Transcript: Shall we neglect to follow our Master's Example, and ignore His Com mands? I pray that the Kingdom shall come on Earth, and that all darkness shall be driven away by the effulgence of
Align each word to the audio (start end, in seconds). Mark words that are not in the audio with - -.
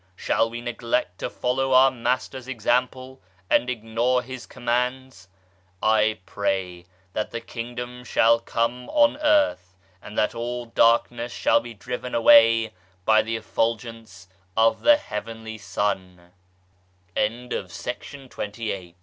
Shall 0.15 0.49
we 0.49 0.61
neglect 0.61 1.19
to 1.19 1.29
follow 1.29 1.73
our 1.73 1.91
Master's 1.91 2.47
Example, 2.47 3.21
and 3.51 3.69
ignore 3.69 4.23
His 4.23 4.47
Com 4.47 4.65
mands? 4.65 5.27
I 5.79 6.17
pray 6.25 6.85
that 7.13 7.29
the 7.29 7.39
Kingdom 7.39 8.03
shall 8.03 8.39
come 8.39 8.89
on 8.89 9.17
Earth, 9.17 9.77
and 10.01 10.17
that 10.17 10.33
all 10.33 10.65
darkness 10.65 11.31
shall 11.31 11.59
be 11.59 11.75
driven 11.75 12.15
away 12.15 12.73
by 13.11 13.21
the 13.21 13.35
effulgence 13.37 14.27
of 14.57 14.83